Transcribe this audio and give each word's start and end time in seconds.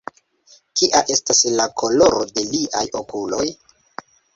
Kia 0.79 1.01
estas 1.17 1.43
la 1.61 1.69
koloro 1.83 2.25
de 2.33 2.49
liaj 2.51 2.87
okuloj? 3.05 3.49